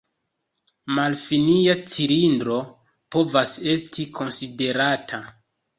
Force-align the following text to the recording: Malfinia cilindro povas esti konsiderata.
Malfinia 0.99 1.75
cilindro 1.97 2.59
povas 3.17 3.55
esti 3.77 4.09
konsiderata. 4.21 5.27